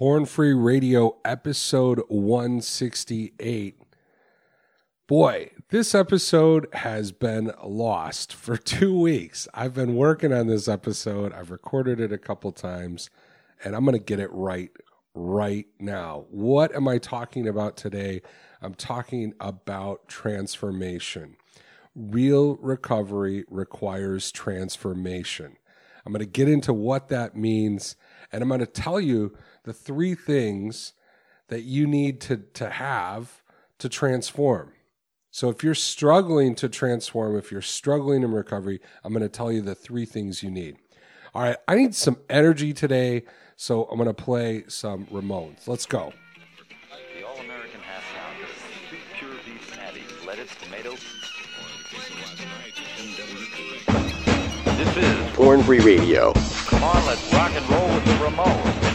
[0.00, 3.82] Porn Free Radio, episode 168.
[5.06, 9.46] Boy, this episode has been lost for two weeks.
[9.52, 13.10] I've been working on this episode, I've recorded it a couple times,
[13.62, 14.70] and I'm going to get it right
[15.14, 16.24] right now.
[16.30, 18.22] What am I talking about today?
[18.62, 21.36] I'm talking about transformation.
[21.94, 25.58] Real recovery requires transformation.
[26.06, 27.96] I'm going to get into what that means,
[28.32, 30.92] and I'm going to tell you the three things
[31.48, 33.42] that you need to, to have
[33.78, 34.72] to transform.
[35.32, 39.52] So, if you're struggling to transform, if you're struggling in recovery, I'm going to tell
[39.52, 40.76] you the three things you need.
[41.34, 43.22] All right, I need some energy today,
[43.54, 45.68] so I'm going to play some Ramones.
[45.68, 46.12] Let's go.
[47.16, 48.48] The all-American half pound of
[48.90, 50.96] two pure beef patties, lettuce, tomato.
[54.76, 56.32] This is Porn Free Radio.
[56.66, 58.89] Come on, let's rock and roll with the Ramones.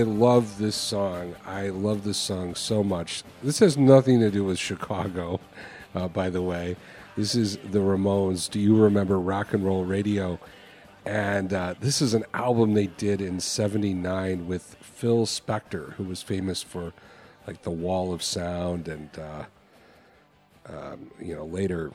[0.00, 1.34] I love this song.
[1.46, 3.22] I love this song so much.
[3.42, 5.40] This has nothing to do with Chicago,
[5.94, 6.76] uh, by the way.
[7.18, 8.48] This is the Ramones.
[8.48, 10.40] Do you remember Rock and Roll Radio?
[11.04, 16.22] And uh, this is an album they did in '79 with Phil Spector, who was
[16.22, 16.94] famous for
[17.46, 19.44] like the Wall of Sound, and uh,
[20.66, 21.92] um, you know later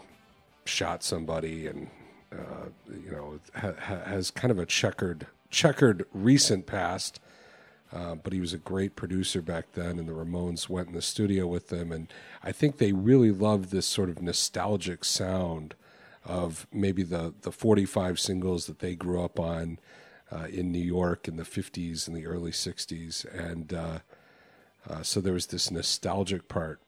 [0.65, 1.89] shot somebody, and
[2.31, 2.69] uh,
[3.03, 7.19] you know ha- ha- has kind of a checkered checkered recent past.
[7.95, 11.01] Uh, but he was a great producer back then, and the Ramones went in the
[11.01, 12.11] studio with them, and
[12.43, 15.75] I think they really loved this sort of nostalgic sound
[16.25, 19.79] of maybe the the 45 singles that they grew up on
[20.29, 23.99] uh, in New York in the 50s and the early 60s, and uh,
[24.89, 26.81] uh, so there was this nostalgic part,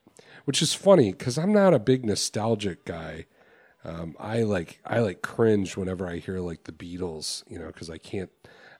[0.44, 3.28] which is funny because I'm not a big nostalgic guy.
[3.86, 7.90] Um, I like I like cringe whenever I hear like the Beatles, you know, because
[7.90, 8.32] I can't.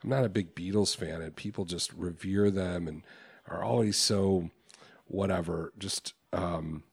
[0.02, 3.02] I'm not a big Beatles fan, and people just revere them and
[3.48, 4.50] are always so
[5.06, 6.84] whatever, just um,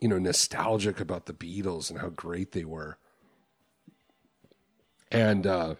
[0.00, 2.98] you know, nostalgic about the Beatles and how great they were.
[5.10, 5.74] And uh,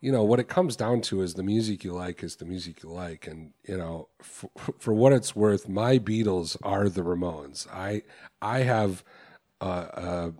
[0.00, 2.82] you know what it comes down to is the music you like is the music
[2.82, 7.66] you like, and you know, for, for what it's worth, my Beatles are the Ramones.
[7.72, 8.02] I
[8.40, 9.02] I have
[9.60, 10.30] uh, uh,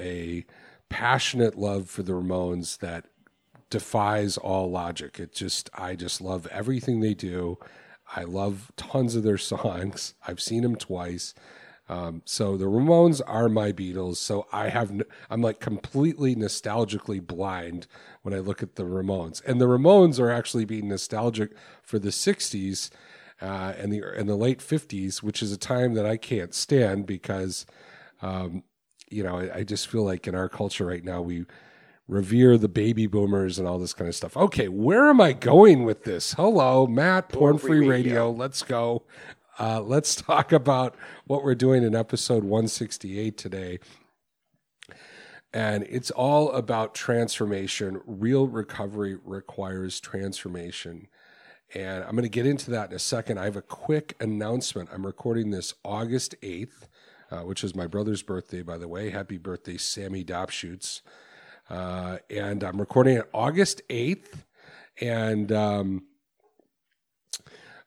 [0.00, 0.44] a
[0.88, 3.06] passionate love for the Ramones that
[3.70, 5.18] defies all logic.
[5.18, 7.58] It just I just love everything they do.
[8.14, 10.14] I love tons of their songs.
[10.26, 11.34] I've seen them twice.
[11.88, 14.16] Um, so the Ramones are my Beatles.
[14.16, 14.92] So I have
[15.30, 17.86] I'm like completely nostalgically blind
[18.22, 21.52] when I look at the Ramones, and the Ramones are actually being nostalgic
[21.82, 22.90] for the '60s
[23.40, 27.06] uh, and the and the late '50s, which is a time that I can't stand
[27.06, 27.66] because
[28.20, 28.64] um,
[29.08, 31.46] you know I, I just feel like in our culture right now we
[32.08, 34.36] revere the baby boomers and all this kind of stuff.
[34.36, 36.34] Okay, where am I going with this?
[36.34, 38.30] Hello, Matt, Porn Free Radio.
[38.30, 39.02] Let's go.
[39.58, 40.94] Uh, let's talk about
[41.26, 43.78] what we're doing in episode 168 today.
[45.52, 48.00] And it's all about transformation.
[48.06, 51.08] Real recovery requires transformation.
[51.74, 53.38] And I'm going to get into that in a second.
[53.38, 54.90] I have a quick announcement.
[54.92, 56.88] I'm recording this August 8th,
[57.30, 59.10] uh, which is my brother's birthday, by the way.
[59.10, 61.00] Happy birthday, Sammy Dopshoots.
[61.68, 64.44] Uh, and I'm recording it August 8th.
[65.00, 66.04] And um,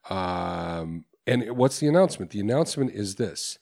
[0.09, 2.31] um, and what's the announcement?
[2.31, 3.59] The announcement is this.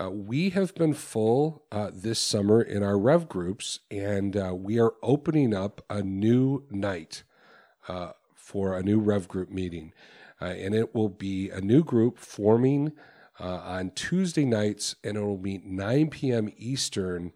[0.00, 4.78] Uh, we have been full uh, this summer in our Rev groups, and uh, we
[4.78, 7.24] are opening up a new night
[7.88, 9.92] uh, for a new Rev group meeting.
[10.40, 12.92] Uh, and it will be a new group forming
[13.38, 16.52] on Tuesday nights, and it will meet 9 p.m.
[16.58, 17.32] Eastern,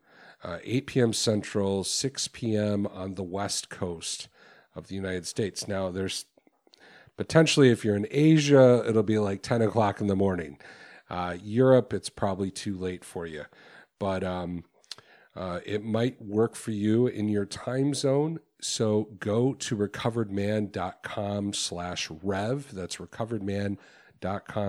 [0.62, 1.12] 8 p.m.
[1.12, 2.86] Central, 6 p.m.
[2.86, 4.28] on the West Coast
[4.74, 5.66] of the United States.
[5.66, 6.26] Now, there's
[7.16, 10.58] potentially, if you're in Asia, it'll be like 10 o'clock in the morning.
[11.08, 13.44] Uh, Europe, it's probably too late for you,
[13.98, 14.64] but um,
[15.36, 18.40] uh, it might work for you in your time zone.
[18.60, 22.72] So go to recoveredman.com slash rev.
[22.72, 23.78] That's recoveredman.com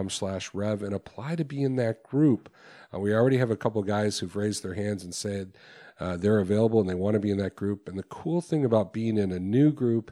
[0.10, 2.50] slash rev and apply to be in that group.
[2.94, 5.54] Uh, we already have a couple guys who've raised their hands and said
[6.00, 7.88] uh, they're available and they want to be in that group.
[7.88, 10.12] And the cool thing about being in a new group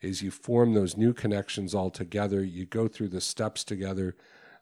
[0.00, 2.44] is you form those new connections all together.
[2.44, 4.16] You go through the steps together.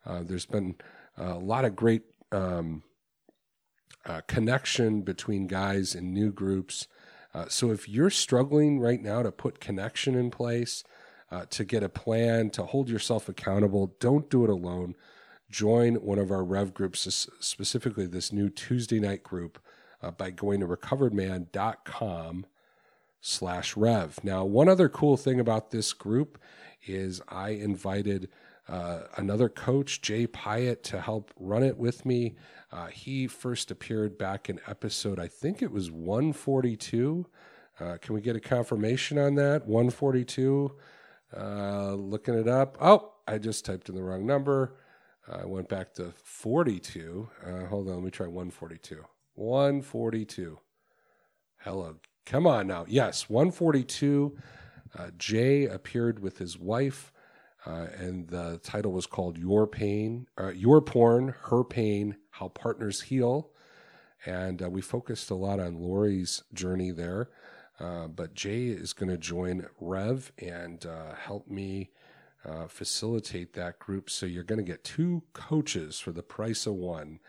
[0.06, 0.76] Uh, there's been
[1.16, 2.82] a lot of great um,
[4.06, 6.86] uh, connection between guys in new groups.
[7.34, 10.84] Uh, so if you're struggling right now to put connection in place,
[11.32, 14.94] uh, to get a plan, to hold yourself accountable, don't do it alone.
[15.50, 19.58] Join one of our Rev groups, specifically this new Tuesday night group,
[20.02, 22.44] uh, by going to recoveredman.com
[23.20, 24.18] slash rev.
[24.22, 26.38] Now, one other cool thing about this group
[26.86, 28.28] is I invited
[28.68, 32.34] uh, another coach, Jay Pyatt, to help run it with me.
[32.70, 37.26] Uh, he first appeared back in episode, I think it was 142.
[37.80, 39.66] Uh, can we get a confirmation on that?
[39.66, 40.72] 142.
[41.36, 42.76] Uh, looking it up.
[42.80, 44.76] Oh, I just typed in the wrong number.
[45.30, 47.28] I went back to 42.
[47.44, 49.04] Uh, hold on, let me try 142.
[49.34, 50.58] 142.
[51.60, 51.96] Hello.
[52.26, 52.84] Come on now.
[52.88, 54.36] Yes, 142.
[54.98, 57.12] Uh, Jay appeared with his wife
[57.64, 63.02] uh, and the title was called "Your Pain, uh, Your Porn, Her Pain: How Partners
[63.02, 63.50] Heal."
[64.26, 67.30] And uh, we focused a lot on Lori's journey there,
[67.80, 71.90] uh, but Jay is going to join Rev and uh, help me
[72.44, 74.10] uh, facilitate that group.
[74.10, 77.20] So you're going to get two coaches for the price of one.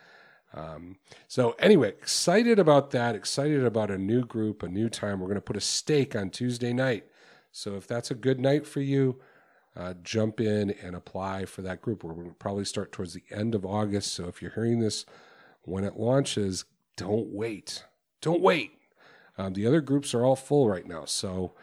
[0.54, 0.98] Um,
[1.28, 3.16] so anyway, excited about that.
[3.16, 5.20] Excited about a new group, a new time.
[5.20, 7.06] We're going to put a stake on Tuesday night.
[7.52, 9.20] So if that's a good night for you
[9.76, 12.04] uh, jump in and apply for that group.
[12.04, 14.14] We're going to probably start towards the end of August.
[14.14, 15.06] So if you're hearing this
[15.64, 17.84] when it launches, don't wait.
[18.22, 18.74] Don't wait.
[19.38, 21.06] Um, the other groups are all full right now.
[21.06, 21.54] So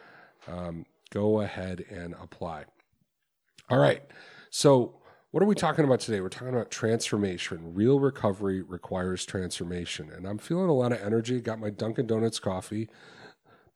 [0.47, 2.65] um, go ahead and apply.
[3.69, 4.03] All right.
[4.49, 4.95] So,
[5.31, 6.19] what are we talking about today?
[6.19, 7.73] We're talking about transformation.
[7.73, 10.11] Real recovery requires transformation.
[10.11, 11.39] And I'm feeling a lot of energy.
[11.39, 12.89] Got my Dunkin' Donuts coffee.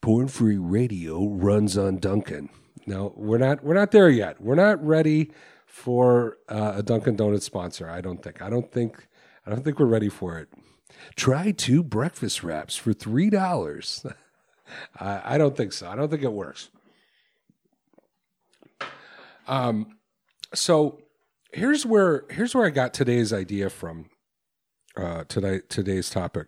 [0.01, 2.49] Porn Free Radio runs on Dunkin'
[2.85, 3.63] no, we're not.
[3.63, 4.39] We're not there yet.
[4.41, 5.31] We're not ready
[5.65, 7.89] for uh, a Dunkin' Donuts sponsor.
[7.89, 8.41] I don't think.
[8.41, 9.07] I don't think.
[9.45, 10.49] I don't think we're ready for it.
[11.15, 14.05] Try two breakfast wraps for three dollars.
[14.99, 15.87] I, I don't think so.
[15.87, 16.69] I don't think it works.
[19.47, 19.97] Um,
[20.53, 20.99] so
[21.51, 24.09] here's where here's where I got today's idea from.
[24.97, 26.47] Uh, today today's topic.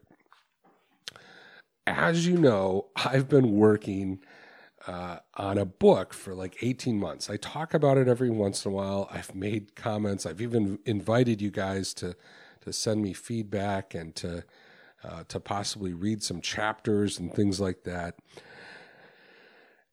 [1.86, 4.20] As you know, I've been working
[4.88, 7.30] uh, on a book for like 18 months.
[7.30, 9.10] I talk about it every once in a while.
[9.12, 10.26] I've made comments.
[10.26, 12.16] I've even invited you guys to
[12.68, 14.44] to send me feedback and to
[15.04, 18.16] uh, to possibly read some chapters and things like that.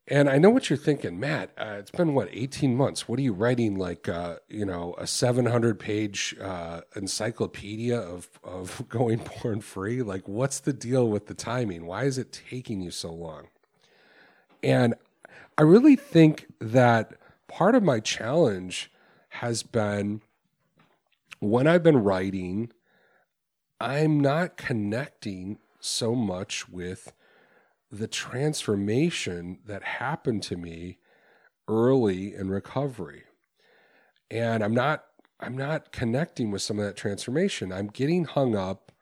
[0.06, 1.50] And I know what you're thinking, Matt.
[1.56, 3.08] Uh, it's been what 18 months.
[3.08, 3.78] What are you writing?
[3.78, 10.02] Like uh, you know, a 700 page uh, encyclopedia of of going porn free.
[10.02, 11.86] Like, what's the deal with the timing?
[11.86, 13.48] Why is it taking you so long?
[14.62, 14.94] And
[15.56, 17.14] I really think that
[17.48, 18.90] part of my challenge
[19.28, 20.20] has been
[21.44, 22.72] when I've been writing,
[23.80, 27.12] I'm not connecting so much with
[27.90, 30.98] the transformation that happened to me
[31.68, 33.24] early in recovery.
[34.30, 35.04] And I'm not
[35.40, 37.72] I'm not connecting with some of that transformation.
[37.72, 38.92] I'm getting hung up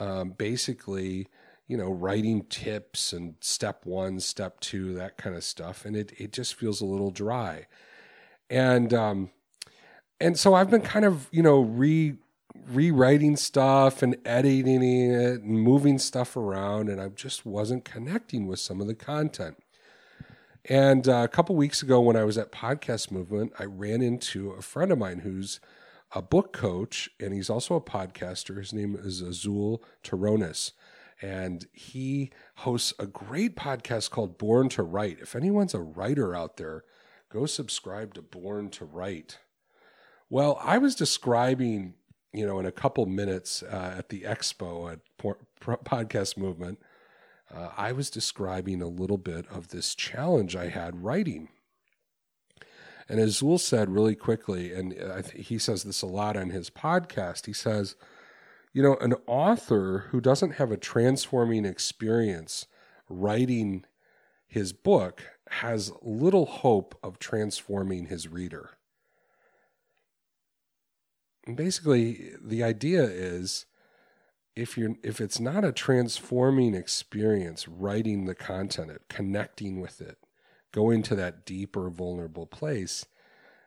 [0.00, 1.28] um, basically
[1.68, 5.84] you know, writing tips and step one, step two, that kind of stuff.
[5.84, 7.66] And it, it just feels a little dry.
[8.48, 9.30] And, um,
[10.20, 12.16] and so I've been kind of, you know, re,
[12.68, 18.60] rewriting stuff and editing it and moving stuff around, and I just wasn't connecting with
[18.60, 19.56] some of the content.
[20.64, 24.50] And uh, a couple weeks ago, when I was at Podcast Movement, I ran into
[24.50, 25.60] a friend of mine who's
[26.12, 28.58] a book coach and he's also a podcaster.
[28.58, 30.72] His name is Azul Terrones.
[31.20, 35.18] And he hosts a great podcast called Born to Write.
[35.20, 36.84] If anyone's a writer out there,
[37.28, 39.38] go subscribe to Born to Write.
[40.30, 41.94] Well, I was describing,
[42.32, 45.00] you know, in a couple minutes uh, at the expo at
[45.60, 46.78] Podcast Movement,
[47.54, 51.48] uh, I was describing a little bit of this challenge I had writing.
[53.08, 54.92] And as Azul said really quickly, and
[55.34, 57.96] he says this a lot on his podcast, he says,
[58.74, 62.66] you know, an author who doesn't have a transforming experience
[63.08, 63.86] writing
[64.46, 68.77] his book has little hope of transforming his reader.
[71.54, 73.66] Basically, the idea is
[74.54, 80.18] if you're if it's not a transforming experience writing the content, connecting with it,
[80.72, 83.06] going to that deeper vulnerable place,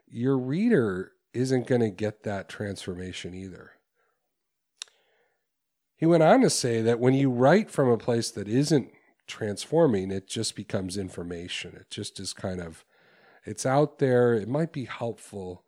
[0.08, 3.72] your reader isn't going to get that transformation either.
[5.96, 8.92] He went on to say that when you write from a place that isn't
[9.28, 11.76] transforming, it just becomes information.
[11.76, 12.84] It just is kind of,
[13.46, 15.64] it's out there, it might be helpful,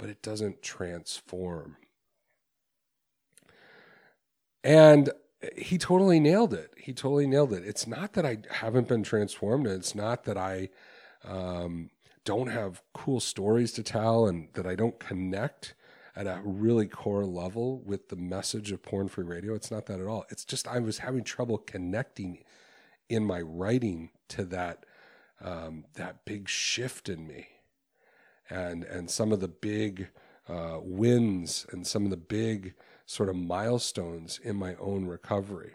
[0.00, 1.76] but it doesn't transform.
[4.64, 5.10] And
[5.56, 6.72] he totally nailed it.
[6.78, 7.64] He totally nailed it.
[7.66, 9.66] It's not that I haven't been transformed.
[9.66, 10.70] and It's not that I
[11.22, 11.90] um,
[12.24, 15.74] don't have cool stories to tell and that I don't connect
[16.16, 19.54] at a really core level with the message of porn free radio.
[19.54, 20.24] It's not that at all.
[20.30, 22.42] It's just I was having trouble connecting
[23.10, 24.86] in my writing to that
[25.42, 27.48] um, that big shift in me,
[28.50, 30.08] and and some of the big
[30.48, 32.74] uh, wins and some of the big
[33.06, 35.74] sort of milestones in my own recovery.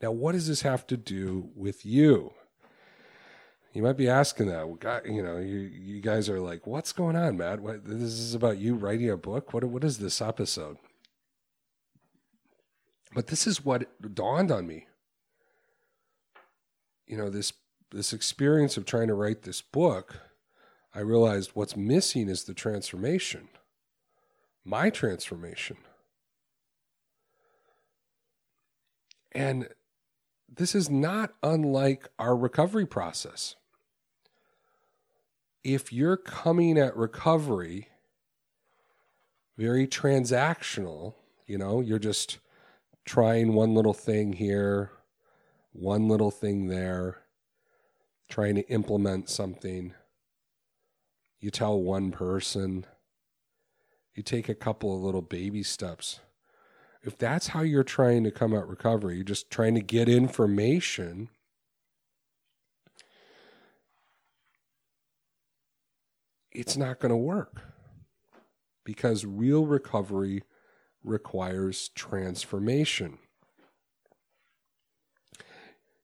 [0.00, 2.32] Now, what does this have to do with you?
[3.72, 5.02] You might be asking that.
[5.04, 7.60] You know, you you guys are like, "What's going on, Matt?
[7.60, 9.52] What, this is about you writing a book.
[9.52, 10.78] What what is this episode?"
[13.14, 14.86] But this is what dawned on me.
[17.06, 17.52] You know, this
[17.90, 20.20] this experience of trying to write this book,
[20.96, 23.48] I realized what's missing is the transformation.
[24.64, 25.76] My transformation.
[29.32, 29.68] And
[30.48, 33.56] this is not unlike our recovery process
[35.66, 37.88] if you're coming at recovery
[39.58, 41.14] very transactional,
[41.48, 42.38] you know, you're just
[43.04, 44.92] trying one little thing here,
[45.72, 47.18] one little thing there,
[48.28, 49.92] trying to implement something.
[51.40, 52.86] You tell one person,
[54.14, 56.20] you take a couple of little baby steps.
[57.02, 61.28] If that's how you're trying to come at recovery, you're just trying to get information
[66.56, 67.60] it's not going to work
[68.82, 70.42] because real recovery
[71.04, 73.18] requires transformation.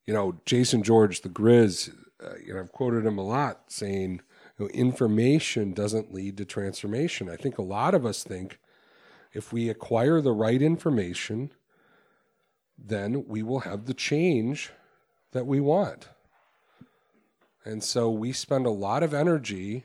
[0.06, 4.20] You know, Jason George, the Grizz, uh, you know, I've quoted him a lot saying,
[4.58, 7.28] you know, information doesn't lead to transformation.
[7.30, 8.58] I think a lot of us think
[9.32, 11.52] if we acquire the right information,
[12.78, 14.70] then we will have the change
[15.32, 16.08] that we want.
[17.64, 19.84] And so we spend a lot of energy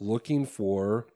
[0.00, 1.06] looking for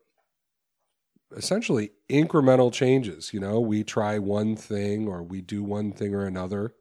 [1.35, 3.33] essentially incremental changes.
[3.33, 6.73] You know, we try one thing or we do one thing or another.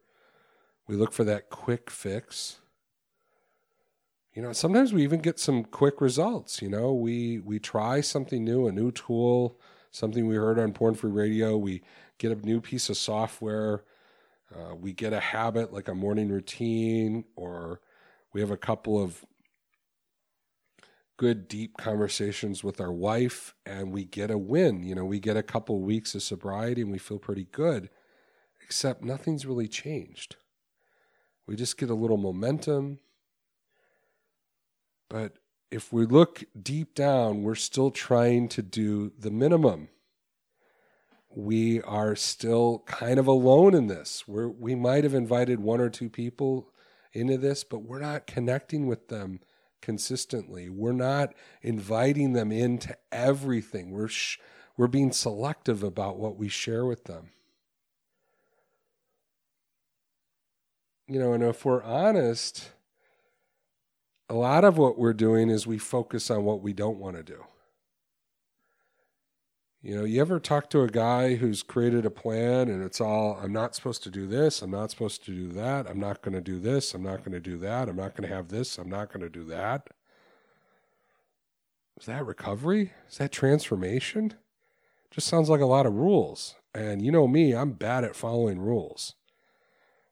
[0.86, 2.60] We look for that quick fix.
[4.38, 6.62] You know, sometimes we even get some quick results.
[6.62, 9.58] You know, we we try something new, a new tool,
[9.90, 11.56] something we heard on Porn Free Radio.
[11.56, 11.82] We
[12.18, 13.82] get a new piece of software.
[14.54, 17.80] Uh, we get a habit like a morning routine, or
[18.32, 19.24] we have a couple of
[21.16, 25.36] good deep conversations with our wife and we get a win you know we get
[25.36, 27.90] a couple weeks of sobriety and we feel pretty good
[28.62, 30.36] except nothing's really changed
[31.48, 33.00] we just get a little momentum
[35.08, 35.38] but
[35.70, 39.88] if we look deep down we're still trying to do the minimum
[41.34, 45.90] we are still kind of alone in this we're, we might have invited one or
[45.90, 46.70] two people
[47.12, 49.40] into this but we're not connecting with them
[49.80, 50.68] consistently.
[50.68, 53.90] We're not inviting them into everything.
[53.90, 54.38] We're sh-
[54.76, 57.30] we're being selective about what we share with them.
[61.06, 62.70] You know, and if we're honest,
[64.28, 67.22] a lot of what we're doing is we focus on what we don't want to
[67.22, 67.44] do.
[69.80, 73.38] You know, you ever talk to a guy who's created a plan and it's all,
[73.40, 76.34] I'm not supposed to do this, I'm not supposed to do that, I'm not going
[76.34, 78.76] to do this, I'm not going to do that, I'm not going to have this,
[78.76, 79.88] I'm not going to do that?
[81.98, 82.92] Is that recovery?
[83.08, 84.34] Is that transformation?
[85.10, 86.56] Just sounds like a lot of rules.
[86.74, 89.14] And you know me, I'm bad at following rules.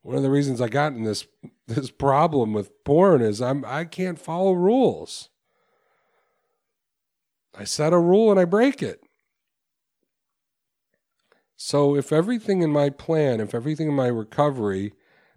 [0.07, 1.27] One of the reasons I got in this
[1.67, 5.31] this problem with porn is I'm I can't follow rules.
[7.59, 9.03] I set a rule and I break it.
[11.57, 14.93] So if everything in my plan, if everything in my recovery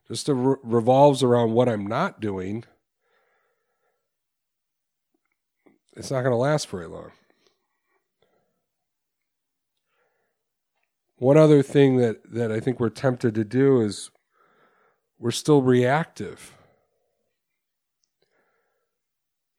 [0.08, 2.64] just re- revolves around what I'm not doing,
[5.98, 7.10] it's not going to last very long.
[11.18, 14.12] One other thing that, that I think we're tempted to do is
[15.20, 16.56] we're still reactive.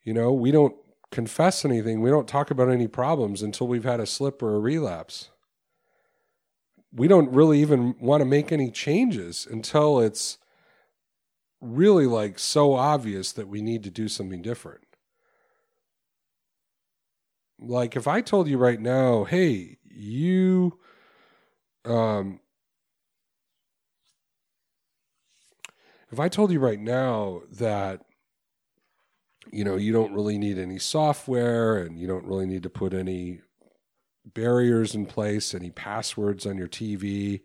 [0.02, 0.74] You know, we don't
[1.10, 4.60] confess anything, we don't talk about any problems until we've had a slip or a
[4.60, 5.30] relapse.
[6.92, 10.38] We don't really even want to make any changes until it's
[11.60, 14.84] really like so obvious that we need to do something different.
[17.58, 20.78] Like if I told you right now, hey, you
[21.84, 22.40] um
[26.10, 28.02] if I told you right now that
[29.52, 32.92] you know you don't really need any software and you don't really need to put
[32.92, 33.40] any
[34.24, 37.40] barriers in place, any passwords on your TV,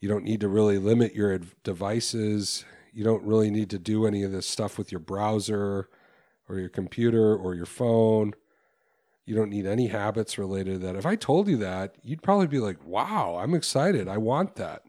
[0.00, 4.22] you don't need to really limit your devices, you don't really need to do any
[4.22, 5.88] of this stuff with your browser
[6.48, 8.32] or your computer or your phone.
[9.24, 10.96] You don't need any habits related to that.
[10.96, 14.08] If I told you that, you'd probably be like, "Wow, I'm excited.
[14.08, 14.82] I want that."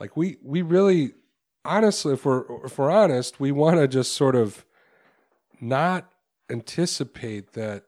[0.00, 1.12] Like we we really
[1.64, 4.64] honestly if we're if we're honest, we want to just sort of
[5.60, 6.10] not
[6.48, 7.84] anticipate that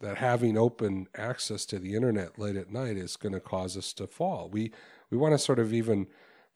[0.00, 3.92] that having open access to the internet late at night is going to cause us
[3.92, 4.48] to fall.
[4.50, 4.72] We
[5.10, 6.06] we want to sort of even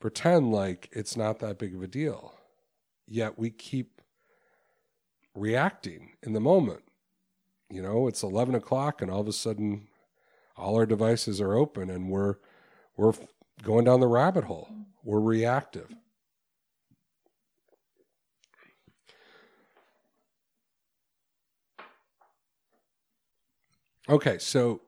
[0.01, 2.35] pretend like it's not that big of a deal.
[3.07, 4.01] Yet we keep
[5.35, 6.83] reacting in the moment.
[7.69, 9.88] You know, it's eleven o'clock, and all of a sudden,
[10.57, 12.37] all our devices are open, and we're
[12.97, 13.12] we're
[13.62, 14.68] going down the rabbit hole.
[15.05, 15.94] We're reactive.
[24.09, 24.81] Okay, so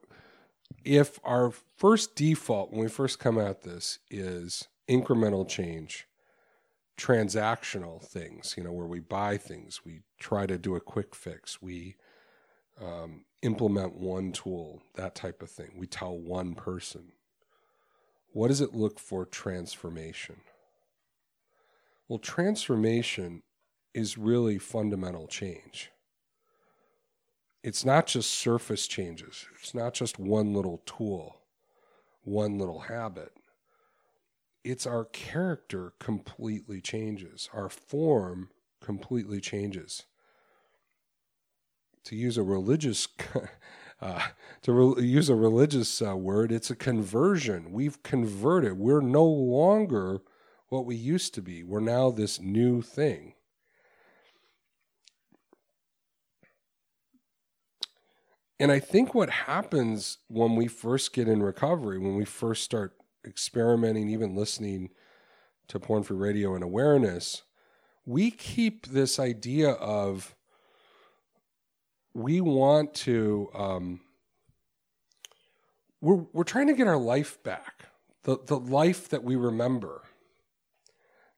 [0.83, 6.07] if our first default when we first come at this is incremental change,
[6.97, 11.61] transactional things, you know, where we buy things, we try to do a quick fix,
[11.61, 11.95] we
[12.81, 15.71] um, implement one tool, that type of thing.
[15.77, 17.13] We tell one person.
[18.33, 20.37] What does it look for transformation?
[22.07, 23.43] Well, transformation
[23.93, 25.91] is really fundamental change.
[27.63, 31.37] It's not just surface changes, it's not just one little tool,
[32.23, 33.33] one little habit.
[34.63, 38.49] It's our character completely changes, our form
[38.81, 40.03] completely changes.
[42.05, 43.07] To use a religious
[44.03, 44.21] uh,
[44.61, 47.71] to re- use a religious uh, word, it's a conversion.
[47.71, 48.73] We've converted.
[48.73, 50.19] We're no longer
[50.67, 51.63] what we used to be.
[51.63, 53.33] We're now this new thing.
[58.59, 62.97] And I think what happens when we first get in recovery, when we first start
[63.25, 64.89] experimenting, even listening
[65.69, 67.43] to porn free radio and awareness,
[68.05, 70.35] we keep this idea of
[72.13, 73.99] we want to um,
[76.01, 77.85] we're we're trying to get our life back
[78.23, 80.01] the the life that we remember.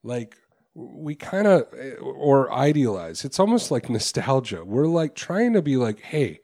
[0.04, 0.38] Like
[0.74, 1.68] we kind of
[2.02, 3.26] or idealize.
[3.26, 4.64] It's almost like nostalgia.
[4.64, 6.42] We're like trying to be like hey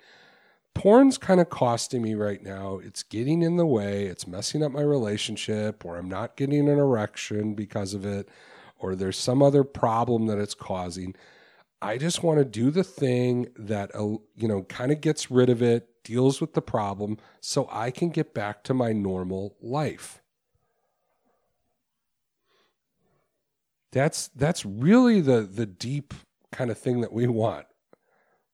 [0.74, 2.80] porn's kind of costing me right now.
[2.80, 4.06] It's getting in the way.
[4.06, 8.30] It's messing up my relationship or i'm not getting an erection because of it
[8.80, 11.15] or there's some other problem that it's causing
[11.82, 15.50] I just want to do the thing that uh, you know kind of gets rid
[15.50, 20.22] of it, deals with the problem so I can get back to my normal life.
[23.91, 26.13] That's that's really the the deep
[26.52, 27.65] kind of thing that we want.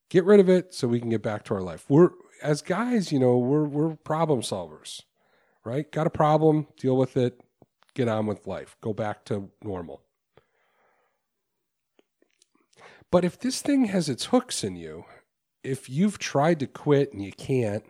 [0.10, 1.86] Get rid of it so we can get back to our life.
[1.90, 2.12] We're
[2.42, 5.02] as guys, you know, we're we're problem solvers.
[5.66, 5.92] Right?
[5.92, 7.42] Got a problem, deal with it,
[7.94, 8.78] get on with life.
[8.80, 10.02] Go back to normal.
[13.12, 15.06] But if this thing has its hooks in you,
[15.64, 17.84] if you've tried to quit and you can't,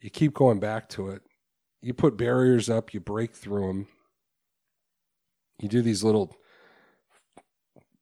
[0.00, 1.22] you keep going back to it.
[1.80, 3.86] You put barriers up, you break through them.
[5.60, 6.36] You do these little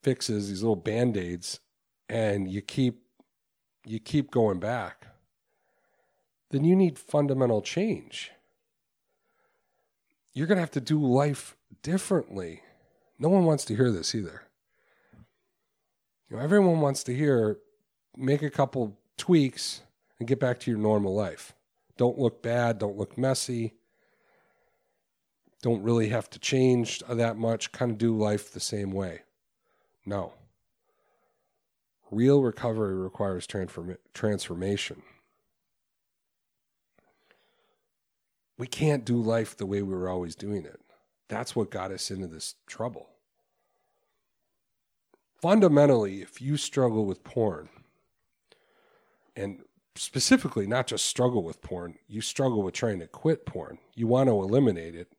[0.02, 1.60] fixes, these little band aids,
[2.08, 3.02] and you keep
[3.84, 5.08] you keep going back,
[6.50, 8.30] then you need fundamental change.
[10.32, 12.62] You're going to have to do life differently.
[13.18, 14.42] No one wants to hear this either.
[16.32, 17.58] You know, everyone wants to hear
[18.16, 19.82] make a couple tweaks
[20.18, 21.52] and get back to your normal life.
[21.98, 23.74] Don't look bad, don't look messy.
[25.60, 29.24] Don't really have to change that much, kind of do life the same way.
[30.06, 30.32] No.
[32.10, 35.02] Real recovery requires transform- transformation.
[38.56, 40.80] We can't do life the way we were always doing it.
[41.28, 43.11] That's what got us into this trouble.
[45.42, 47.68] Fundamentally, if you struggle with porn,
[49.34, 49.62] and
[49.96, 54.28] specifically not just struggle with porn, you struggle with trying to quit porn, you want
[54.28, 55.16] to eliminate it,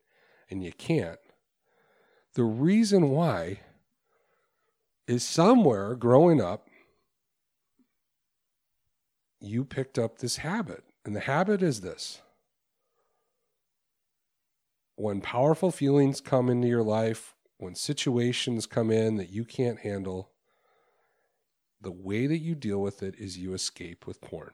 [0.49, 1.19] and you can't.
[2.36, 3.59] The reason why
[5.07, 6.69] is somewhere growing up,
[9.41, 10.86] you picked up this habit.
[11.05, 12.21] And the habit is this
[14.95, 20.32] when powerful feelings come into your life, when situations come in that you can't handle,
[21.82, 24.52] the way that you deal with it is you escape with porn.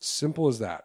[0.00, 0.84] Simple as that.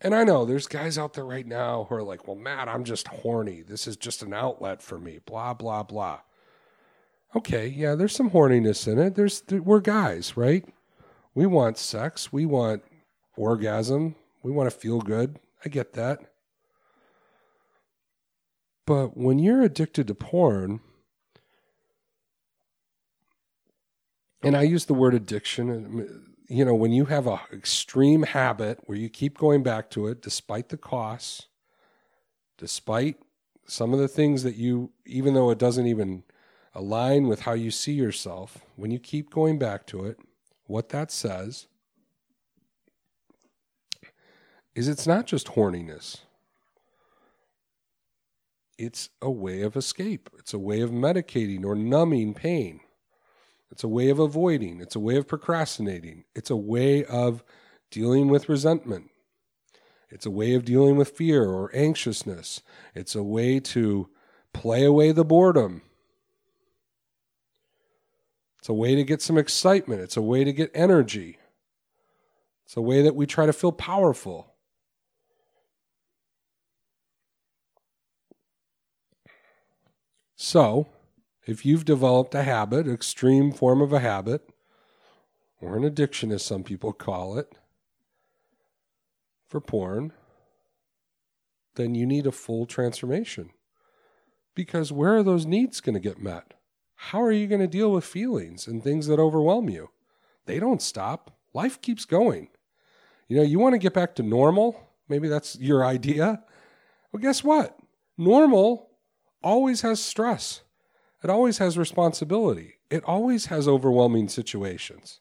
[0.00, 2.84] And I know there's guys out there right now who are like, well, Matt, I'm
[2.84, 3.62] just horny.
[3.62, 6.20] This is just an outlet for me, blah, blah, blah.
[7.36, 9.14] Okay, yeah, there's some horniness in it.
[9.14, 10.64] There's we're guys, right?
[11.34, 12.82] We want sex, we want
[13.36, 15.38] orgasm, we want to feel good.
[15.64, 16.27] I get that.
[18.88, 20.80] But when you're addicted to porn,
[24.42, 28.78] and I use the word addiction, uh, you know, when you have a extreme habit
[28.86, 31.48] where you keep going back to it despite the costs,
[32.56, 33.18] despite
[33.66, 36.22] some of the things that you, even though it doesn't even
[36.74, 40.18] align with how you see yourself, when you keep going back to it,
[40.64, 41.66] what that says
[44.74, 46.20] is it's not just horniness
[48.78, 50.30] it's a way of escape.
[50.38, 52.80] It's a way of medicating or numbing pain.
[53.70, 54.80] It's a way of avoiding.
[54.80, 56.24] It's a way of procrastinating.
[56.34, 57.44] It's a way of
[57.90, 59.10] dealing with resentment.
[60.10, 62.62] It's a way of dealing with fear or anxiousness.
[62.94, 64.08] It's a way to
[64.54, 65.82] play away the boredom.
[68.58, 70.00] It's a way to get some excitement.
[70.00, 71.38] It's a way to get energy.
[72.64, 74.47] It's a way that we try to feel powerful.
[80.40, 80.86] So,
[81.48, 84.48] if you've developed a habit, extreme form of a habit,
[85.60, 87.56] or an addiction as some people call it,
[89.48, 90.12] for porn,
[91.74, 93.50] then you need a full transformation.
[94.54, 96.54] Because where are those needs going to get met?
[96.94, 99.90] How are you going to deal with feelings and things that overwhelm you?
[100.46, 101.36] They don't stop.
[101.52, 102.50] Life keeps going.
[103.26, 104.88] You know, you want to get back to normal?
[105.08, 106.44] Maybe that's your idea.
[107.10, 107.76] Well, guess what?
[108.16, 108.87] Normal
[109.42, 110.62] always has stress.
[111.22, 112.74] It always has responsibility.
[112.90, 115.20] It always has overwhelming situations.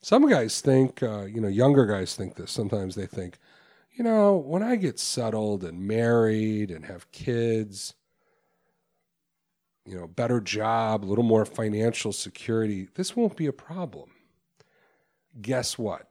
[0.00, 2.50] Some guys think, uh, you know, younger guys think this.
[2.50, 3.38] Sometimes they think,
[3.92, 7.94] you know, when I get settled and married and have kids,
[9.84, 14.10] you know, better job, a little more financial security, this won't be a problem.
[15.40, 16.08] Guess what?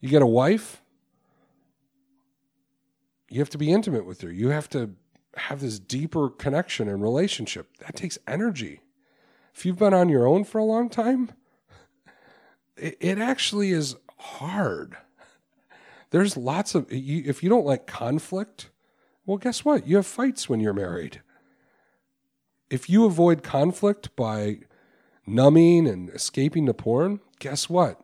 [0.00, 0.82] You get a wife,
[3.34, 4.30] you have to be intimate with her.
[4.30, 4.92] You have to
[5.36, 7.76] have this deeper connection and relationship.
[7.78, 8.80] That takes energy.
[9.52, 11.32] If you've been on your own for a long time,
[12.76, 14.96] it, it actually is hard.
[16.10, 18.70] There's lots of, you, if you don't like conflict,
[19.26, 19.84] well, guess what?
[19.84, 21.20] You have fights when you're married.
[22.70, 24.58] If you avoid conflict by
[25.26, 28.00] numbing and escaping to porn, guess what?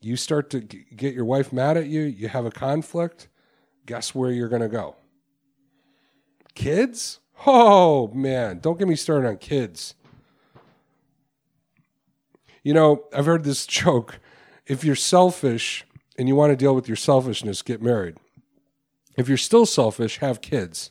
[0.00, 3.28] You start to get your wife mad at you, you have a conflict,
[3.86, 4.96] guess where you're going to go?
[6.54, 7.20] Kids?
[7.46, 8.60] Oh, man.
[8.60, 9.94] Don't get me started on kids.
[12.62, 14.18] You know, I've heard this joke.
[14.66, 15.84] If you're selfish
[16.18, 18.16] and you want to deal with your selfishness, get married.
[19.16, 20.90] If you're still selfish, have kids.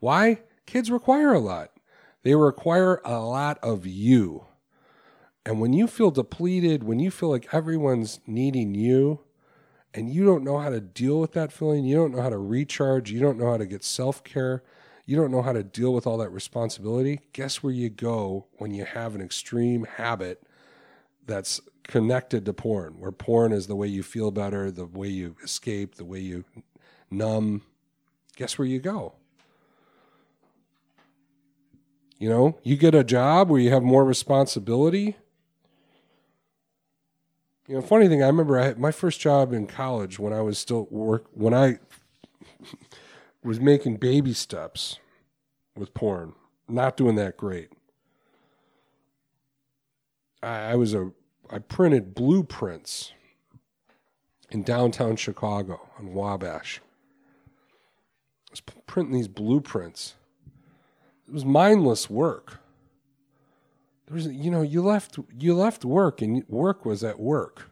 [0.00, 0.40] Why?
[0.66, 1.70] Kids require a lot.
[2.22, 4.46] They require a lot of you.
[5.46, 9.20] And when you feel depleted, when you feel like everyone's needing you,
[9.94, 12.38] and you don't know how to deal with that feeling, you don't know how to
[12.38, 14.62] recharge, you don't know how to get self care,
[15.06, 18.74] you don't know how to deal with all that responsibility, guess where you go when
[18.74, 20.42] you have an extreme habit
[21.26, 25.36] that's connected to porn, where porn is the way you feel better, the way you
[25.42, 26.44] escape, the way you
[27.10, 27.62] numb.
[28.36, 29.14] Guess where you go?
[32.18, 35.16] You know, you get a job where you have more responsibility.
[37.66, 40.42] You know, funny thing, I remember I had my first job in college when I
[40.42, 41.78] was still work when I
[43.42, 44.98] was making baby steps
[45.74, 46.34] with porn.
[46.68, 47.70] Not doing that great.
[50.42, 51.12] I, I was a
[51.50, 53.12] I printed blueprints
[54.50, 56.80] in downtown Chicago on Wabash.
[58.48, 60.16] I was printing these blueprints.
[61.26, 62.60] It was mindless work.
[64.06, 67.70] There was, you know, you left you left work and work was at work.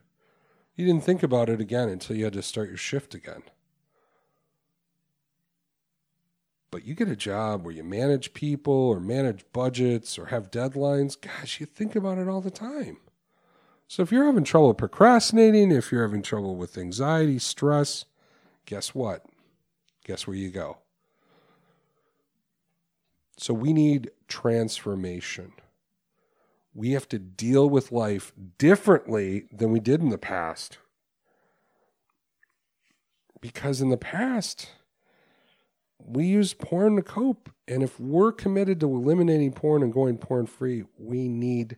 [0.75, 3.43] You didn't think about it again until you had to start your shift again.
[6.71, 11.21] But you get a job where you manage people or manage budgets or have deadlines,
[11.21, 12.97] gosh, you think about it all the time.
[13.89, 18.07] So if you're having trouble procrastinating, if you're having trouble with anxiety, stress,
[18.65, 19.27] guess what?
[20.07, 20.79] Guess where you go?
[23.37, 25.53] So we need transformation.
[26.75, 30.79] We have to deal with life differently than we did in the past.
[33.41, 34.71] Because in the past,
[35.99, 37.51] we use porn to cope.
[37.69, 41.77] And if we're committed to eliminating porn and going porn free, we need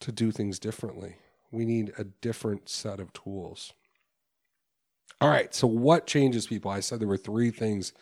[0.00, 1.16] to do things differently.
[1.50, 3.72] We need a different set of tools.
[5.20, 6.70] All right, so what changes people?
[6.70, 7.94] I said there were three things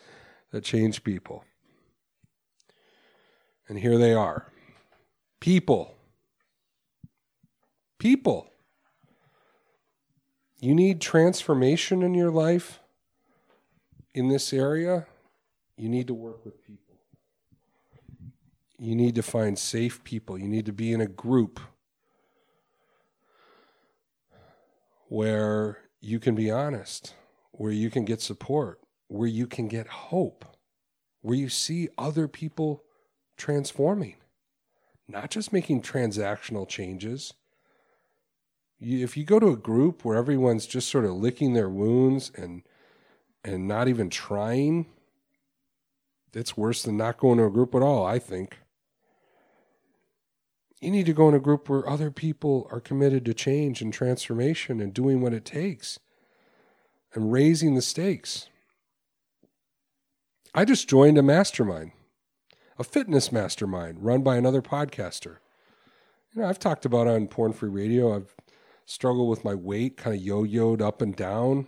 [0.51, 1.45] that change people.
[3.69, 4.51] And here they are
[5.45, 5.93] people.
[7.99, 8.49] People.
[10.59, 12.79] You need transformation in your life
[14.15, 15.05] in this area.
[15.77, 16.95] You need to work with people.
[18.79, 20.35] You need to find safe people.
[20.35, 21.59] You need to be in a group
[25.09, 27.13] where you can be honest,
[27.51, 28.79] where you can get support,
[29.09, 30.43] where you can get hope,
[31.21, 32.81] where you see other people
[33.37, 34.15] transforming,
[35.07, 37.33] not just making transactional changes.
[38.79, 42.63] If you go to a group where everyone's just sort of licking their wounds and
[43.43, 44.87] and not even trying,
[46.33, 48.57] it's worse than not going to a group at all, I think.
[50.81, 53.93] You need to go in a group where other people are committed to change and
[53.93, 55.99] transformation and doing what it takes
[57.13, 58.49] and raising the stakes.
[60.53, 61.91] I just joined a mastermind,
[62.77, 65.37] a fitness mastermind run by another podcaster.
[66.33, 68.35] You know, I've talked about on Porn Free Radio, I've
[68.85, 71.67] struggled with my weight, kind of yo yoed up and down.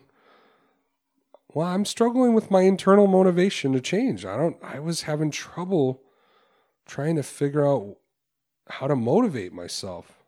[1.54, 4.26] Well, I'm struggling with my internal motivation to change.
[4.26, 6.02] I don't, I was having trouble
[6.86, 7.98] trying to figure out
[8.70, 10.24] how to motivate myself.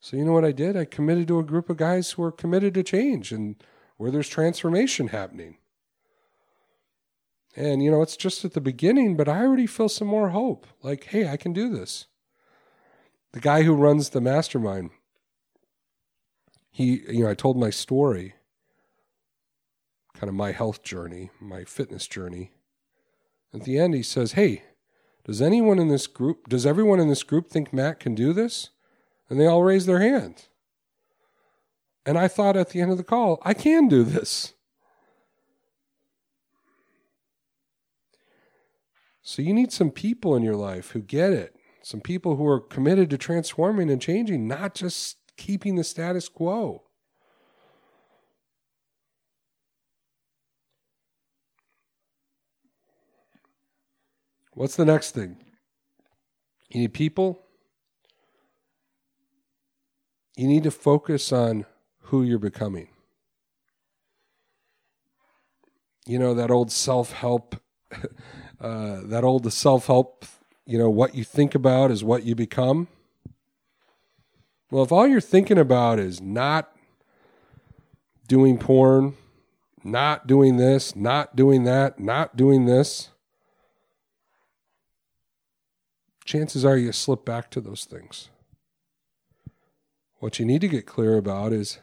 [0.00, 0.76] So you know what I did?
[0.76, 3.56] I committed to a group of guys who are committed to change and
[3.96, 5.58] where there's transformation happening.
[7.58, 10.64] And you know, it's just at the beginning, but I already feel some more hope.
[10.80, 12.06] Like, hey, I can do this.
[13.32, 14.90] The guy who runs the mastermind,
[16.70, 18.36] he, you know, I told my story,
[20.14, 22.52] kind of my health journey, my fitness journey.
[23.52, 24.62] At the end, he says, Hey,
[25.24, 28.70] does anyone in this group, does everyone in this group think Matt can do this?
[29.28, 30.46] And they all raise their hand.
[32.06, 34.54] And I thought at the end of the call, I can do this.
[39.28, 42.60] So you need some people in your life who get it, some people who are
[42.60, 46.84] committed to transforming and changing, not just keeping the status quo.
[54.54, 55.36] What's the next thing?
[56.70, 57.44] You need people.
[60.38, 61.66] You need to focus on
[62.04, 62.88] who you're becoming.
[66.06, 67.56] You know, that old self help,
[68.60, 70.24] uh, that old self help,
[70.66, 72.88] you know, what you think about is what you become.
[74.70, 76.70] Well, if all you're thinking about is not
[78.26, 79.14] doing porn,
[79.82, 83.10] not doing this, not doing that, not doing this,
[86.24, 88.28] chances are you slip back to those things.
[90.18, 91.78] What you need to get clear about is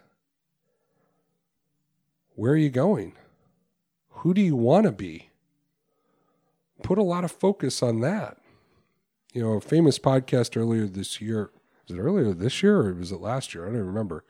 [2.35, 3.13] where are you going?
[4.09, 5.29] Who do you want to be?
[6.83, 8.37] Put a lot of focus on that.
[9.33, 11.51] You know, a famous podcast earlier this year,
[11.87, 13.63] was it earlier this year or was it last year?
[13.63, 14.23] I don't even remember.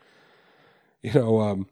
[1.03, 1.67] You know, um,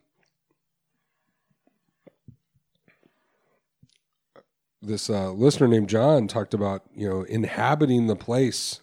[4.83, 8.81] this uh, listener named John talked about you know inhabiting the place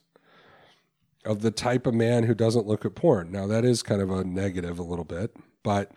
[1.24, 3.30] of the type of man who doesn't look at porn.
[3.30, 5.92] Now that is kind of a negative a little bit, but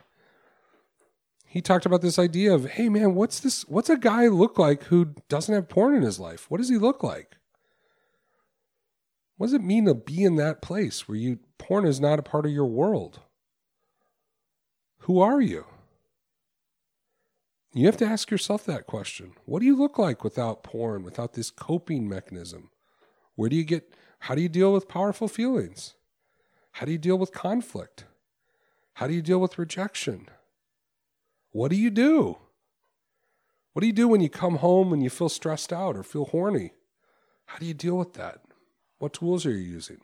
[1.53, 3.61] he talked about this idea of hey man, what's this?
[3.69, 6.49] What's a guy look like who doesn't have porn in his life?
[6.49, 7.37] What does he look like?
[9.37, 12.23] What does it mean to be in that place where you porn is not a
[12.23, 13.19] part of your world?
[15.01, 15.65] Who are you?
[17.71, 19.33] You have to ask yourself that question.
[19.45, 22.71] What do you look like without porn, without this coping mechanism?
[23.35, 25.93] Where do you get, how do you deal with powerful feelings?
[26.71, 28.05] How do you deal with conflict?
[28.95, 30.29] How do you deal with rejection?
[31.53, 32.37] What do you do?
[33.71, 36.25] What do you do when you come home and you feel stressed out or feel
[36.25, 36.73] horny?
[37.45, 38.41] How do you deal with that?
[38.99, 40.01] What tools are you using?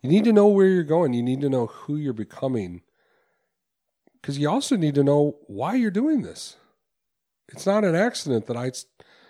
[0.00, 1.12] You need to know where you're going.
[1.12, 2.82] You need to know who you're becoming.
[4.20, 6.56] Because you also need to know why you're doing this.
[7.48, 8.72] It's not an accident that I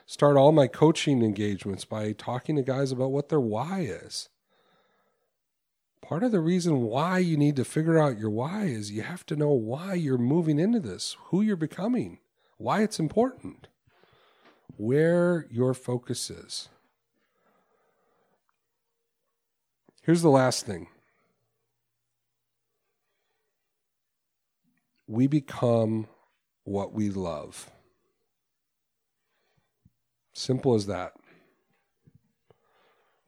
[0.05, 4.29] start all my coaching engagements by talking to guys about what their why is.
[6.09, 9.27] Part of the reason why you need to figure out your why is you have
[9.27, 12.19] to know why you're moving into this, who you're becoming,
[12.57, 13.69] why it's important,
[14.79, 16.71] where your focus is.
[20.01, 20.87] Here's the last thing
[25.07, 26.07] we become
[26.65, 27.71] what we love.
[30.33, 31.13] Simple as that.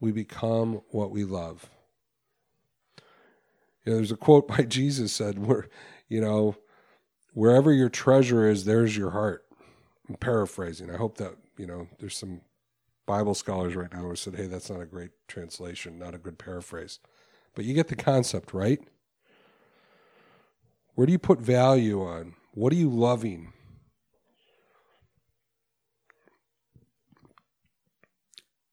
[0.01, 1.69] We become what we love.
[3.85, 5.69] You know, there's a quote by Jesus said, "Where,
[6.09, 6.57] you know,
[7.33, 9.47] wherever your treasure is, there's your heart."
[10.09, 10.91] I'm paraphrasing.
[10.91, 12.41] I hope that you know there's some
[13.07, 16.39] Bible scholars right now who said, "Hey, that's not a great translation, not a good
[16.39, 16.99] paraphrase,"
[17.55, 18.81] but you get the concept, right?
[20.95, 22.35] Where do you put value on?
[22.53, 23.53] What are you loving?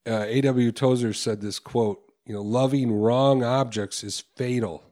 [0.05, 0.71] Uh, A.W.
[0.71, 4.86] Tozer said this quote, you know, loving wrong objects is fatal.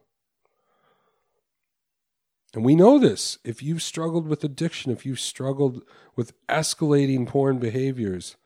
[2.56, 3.38] And we know this.
[3.44, 5.84] If you've struggled with addiction, if you've struggled
[6.16, 8.38] with escalating porn behaviors,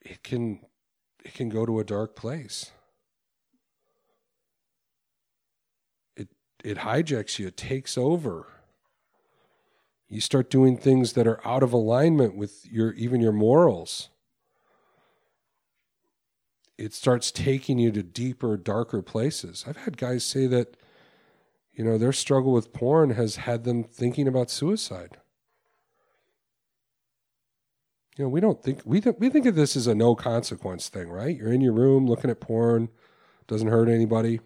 [0.00, 0.60] it can
[1.22, 2.70] it can go to a dark place.
[6.16, 6.28] It
[6.64, 8.46] it hijacks you, it takes over.
[10.08, 14.08] You start doing things that are out of alignment with your even your morals.
[16.78, 19.66] It starts taking you to deeper, darker places.
[19.68, 20.78] I've had guys say that
[21.72, 25.16] you know, their struggle with porn has had them thinking about suicide.
[28.16, 30.90] You know, we don't think we th- we think of this as a no consequence
[30.90, 31.34] thing, right?
[31.34, 32.90] You're in your room looking at porn,
[33.46, 34.40] doesn't hurt anybody.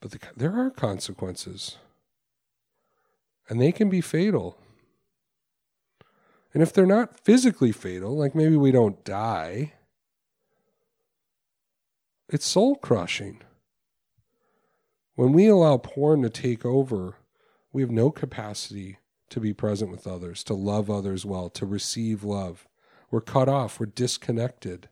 [0.00, 1.78] But the, there are consequences,
[3.48, 4.58] and they can be fatal.
[6.52, 9.74] And if they're not physically fatal, like maybe we don't die,
[12.28, 13.42] it's soul crushing.
[15.16, 17.16] When we allow porn to take over,
[17.72, 18.98] we have no capacity
[19.30, 22.68] to be present with others, to love others well, to receive love.
[23.10, 24.90] We're cut off, we're disconnected.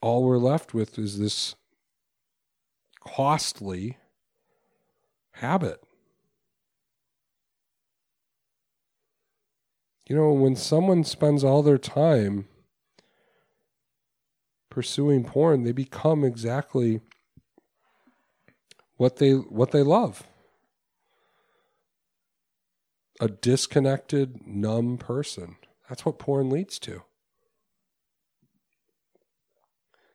[0.00, 1.56] All we're left with is this
[3.00, 3.98] costly
[5.32, 5.82] habit.
[10.08, 12.46] You know, when someone spends all their time
[14.70, 17.00] pursuing porn, they become exactly
[18.96, 20.22] what they what they love.
[23.20, 25.56] A disconnected, numb person.
[25.88, 27.02] That's what porn leads to.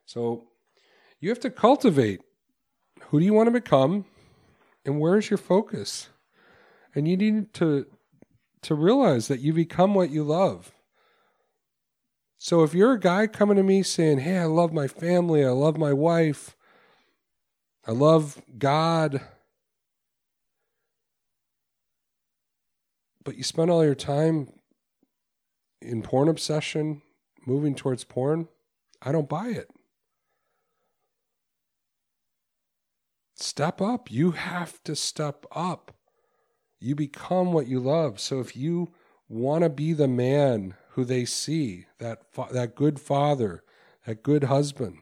[0.06, 0.48] So
[1.20, 2.22] you have to cultivate
[3.10, 4.06] who do you want to become
[4.86, 6.10] and where's your focus?
[6.96, 7.86] And you need to
[8.62, 10.74] to realize that you become what you love.
[12.38, 15.52] So if you're a guy coming to me saying, "Hey, I love my family, I
[15.52, 16.56] love my wife,
[17.88, 19.22] I love God.
[23.24, 24.50] But you spend all your time
[25.82, 27.02] in porn obsession,
[27.46, 28.48] moving towards porn.
[29.02, 29.70] I don't buy it.
[33.36, 34.12] Step up.
[34.12, 35.94] You have to step up.
[36.80, 38.20] You become what you love.
[38.20, 38.94] So if you
[39.30, 43.64] want to be the man who they see, that that good father,
[44.06, 45.00] that good husband,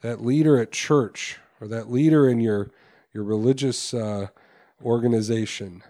[0.00, 2.70] that leader at church, or that leader in your
[3.12, 4.28] your religious uh,
[4.84, 5.82] organization.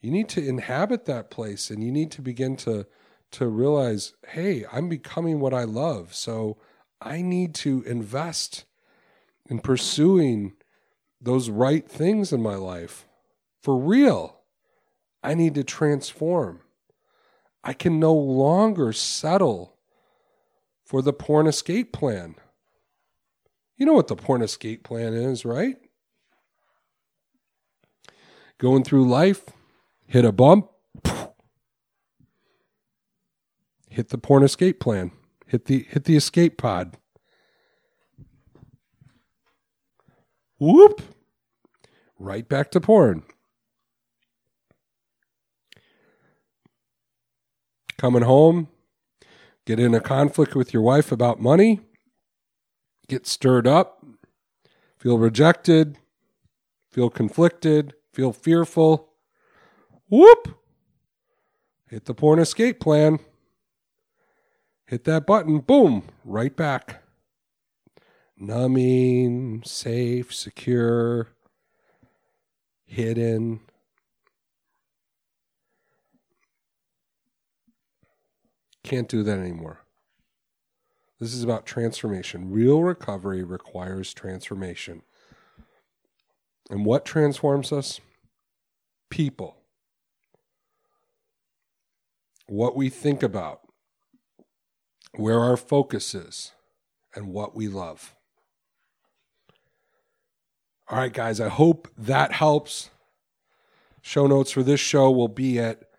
[0.00, 2.86] You need to inhabit that place, and you need to begin to
[3.32, 6.56] to realize, hey, I'm becoming what I love, so
[7.00, 8.64] I need to invest
[9.48, 10.54] in pursuing
[11.20, 13.06] those right things in my life
[13.62, 14.40] for real.
[15.22, 16.60] I need to transform.
[17.62, 19.76] I can no longer settle
[20.84, 22.36] for the porn escape plan.
[23.80, 25.76] You know what the porn escape plan is, right?
[28.58, 29.42] Going through life,
[30.06, 30.68] hit a bump,
[33.88, 35.12] hit the porn escape plan,
[35.46, 36.98] hit the hit the escape pod.
[40.58, 41.00] Whoop!
[42.18, 43.22] Right back to porn.
[47.96, 48.68] Coming home,
[49.64, 51.80] get in a conflict with your wife about money,
[53.10, 54.06] get stirred up,
[54.96, 55.98] feel rejected,
[56.92, 59.08] feel conflicted, feel fearful.
[60.08, 60.60] Whoop!
[61.88, 63.18] Hit the porn escape plan.
[64.86, 67.02] Hit that button, boom, right back.
[68.36, 71.28] Numbing, safe, secure,
[72.86, 73.60] hidden.
[78.84, 79.80] Can't do that anymore.
[81.20, 82.50] This is about transformation.
[82.50, 85.02] Real recovery requires transformation.
[86.70, 88.00] And what transforms us?
[89.10, 89.56] People.
[92.46, 93.60] What we think about,
[95.14, 96.52] where our focus is,
[97.14, 98.14] and what we love.
[100.88, 102.90] All right, guys, I hope that helps.
[104.00, 105.89] Show notes for this show will be at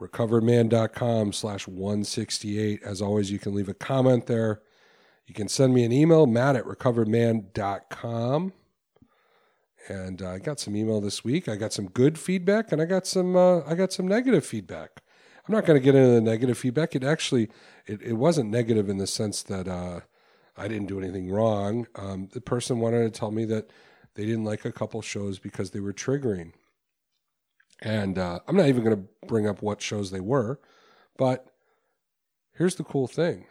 [0.00, 2.82] recoveredman.com slash 168.
[2.82, 4.62] As always, you can leave a comment there.
[5.26, 8.52] You can send me an email, matt at recoveredman.com.
[9.88, 11.48] And uh, I got some email this week.
[11.48, 15.02] I got some good feedback and I got some uh, I got some negative feedback.
[15.46, 16.94] I'm not going to get into the negative feedback.
[16.94, 17.48] It actually
[17.86, 20.00] it, it wasn't negative in the sense that uh,
[20.56, 21.86] I didn't do anything wrong.
[21.94, 23.70] Um, the person wanted to tell me that
[24.14, 26.52] they didn't like a couple shows because they were triggering.
[27.80, 30.58] And uh, I'm not even going to bring up what shows they were,
[31.16, 31.52] but
[32.54, 33.46] here's the cool thing.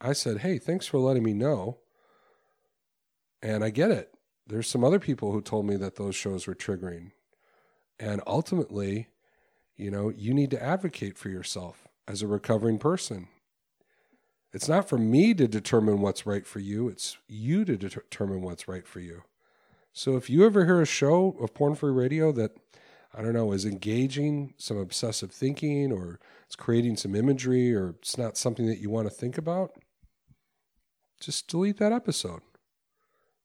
[0.00, 1.78] I said, hey, thanks for letting me know.
[3.42, 4.14] And I get it.
[4.46, 7.12] There's some other people who told me that those shows were triggering.
[8.00, 9.08] And ultimately,
[9.76, 13.28] you know, you need to advocate for yourself as a recovering person.
[14.52, 18.68] It's not for me to determine what's right for you, it's you to determine what's
[18.68, 19.22] right for you.
[19.92, 22.56] So if you ever hear a show of Porn Free Radio that
[23.14, 28.16] I don't know, is engaging some obsessive thinking or it's creating some imagery or it's
[28.16, 29.72] not something that you want to think about,
[31.20, 32.40] just delete that episode.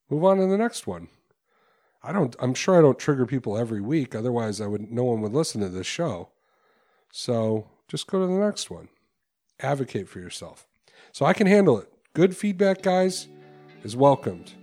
[0.09, 1.09] Move on to the next one.
[2.01, 5.21] I don't I'm sure I don't trigger people every week, otherwise I would no one
[5.21, 6.29] would listen to this show.
[7.11, 8.89] So, just go to the next one.
[9.59, 10.67] Advocate for yourself.
[11.11, 11.91] So I can handle it.
[12.13, 13.27] Good feedback, guys,
[13.83, 14.53] is welcomed.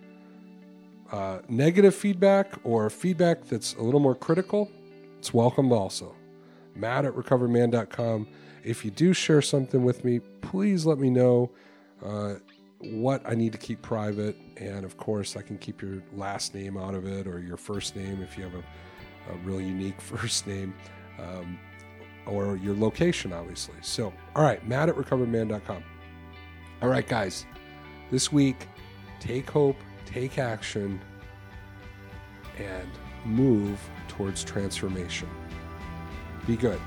[1.11, 4.71] Uh, negative feedback or feedback that's a little more critical,
[5.25, 6.15] it's welcomed also.
[6.75, 8.29] Matt at recoveredman.com.
[8.63, 11.51] If you do share something with me, please let me know
[12.05, 12.35] uh,
[12.81, 14.37] what I need to keep private.
[14.59, 17.97] And of course, I can keep your last name out of it or your first
[17.97, 18.59] name if you have a,
[19.33, 20.75] a real unique first name.
[21.19, 21.59] Um,
[22.27, 23.77] or your location, obviously.
[23.81, 25.83] So, all right, Matt at recoveredman.com.
[26.83, 27.47] All right, guys,
[28.11, 28.69] this week,
[29.21, 31.01] take hope, take action,
[32.59, 32.91] and
[33.25, 35.29] move towards transformation.
[36.47, 36.81] Be good.